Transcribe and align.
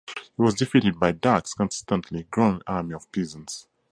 He 0.35 0.41
was 0.41 0.55
defeated 0.55 0.99
by 0.99 1.11
Dacke's 1.11 1.53
constantly 1.53 2.23
growing 2.31 2.63
army 2.65 2.95
of 2.95 3.11
peasants. 3.11 3.67